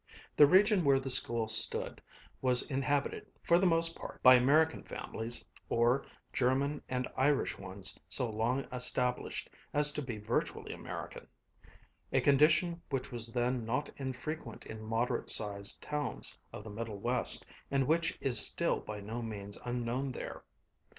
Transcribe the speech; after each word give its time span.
The 0.35 0.47
region 0.47 0.83
where 0.83 0.99
the 0.99 1.11
school 1.11 1.47
stood 1.47 2.01
was 2.41 2.63
inhabited, 2.71 3.27
for 3.43 3.59
the 3.59 3.67
most 3.67 3.95
part, 3.95 4.23
by 4.23 4.33
American 4.33 4.81
families 4.81 5.47
or 5.69 6.07
German 6.33 6.81
and 6.89 7.07
Irish 7.15 7.59
ones 7.59 7.99
so 8.07 8.27
long 8.27 8.65
established 8.71 9.47
as 9.75 9.91
to 9.91 10.01
be 10.01 10.17
virtually 10.17 10.73
American; 10.73 11.27
a 12.11 12.19
condition 12.19 12.81
which 12.89 13.11
was 13.11 13.27
then 13.31 13.63
not 13.63 13.91
infrequent 13.97 14.65
in 14.65 14.81
moderate 14.83 15.29
sized 15.29 15.83
towns 15.83 16.35
of 16.51 16.63
the 16.63 16.71
Middle 16.71 16.97
West 16.97 17.47
and 17.69 17.85
which 17.85 18.17
is 18.21 18.43
still 18.43 18.79
by 18.79 19.01
no 19.01 19.21
means 19.21 19.55
unknown 19.65 20.13
there. 20.13 20.43